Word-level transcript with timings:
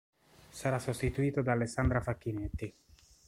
Sarà 0.49 0.79
sostituito 0.79 1.43
da 1.43 1.51
Alessandra 1.51 2.01
Facchinetti. 2.01 2.73